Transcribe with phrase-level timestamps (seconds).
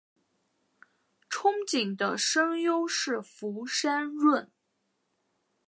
[1.29, 4.51] 憧憬的声优是福山润。